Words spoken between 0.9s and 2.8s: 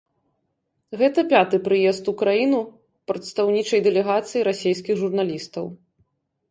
Гэта пяты прыезд у краіну